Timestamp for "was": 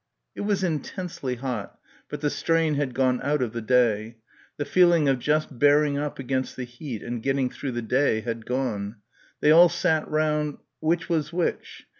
0.41-0.63, 11.07-11.31